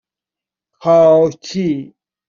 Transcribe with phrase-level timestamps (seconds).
[0.81, 1.65] کاچی